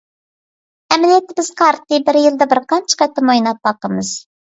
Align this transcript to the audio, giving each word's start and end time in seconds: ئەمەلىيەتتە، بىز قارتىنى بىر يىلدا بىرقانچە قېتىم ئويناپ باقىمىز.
ئەمەلىيەتتە، 0.93 1.35
بىز 1.39 1.49
قارتىنى 1.59 1.99
بىر 2.07 2.19
يىلدا 2.21 2.47
بىرقانچە 2.55 2.99
قېتىم 3.03 3.31
ئويناپ 3.35 3.61
باقىمىز. 3.69 4.11